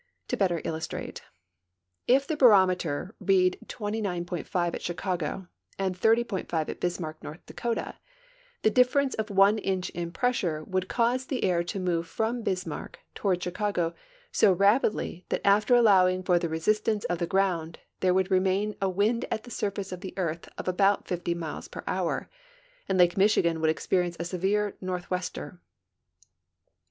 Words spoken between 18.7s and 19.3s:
a wind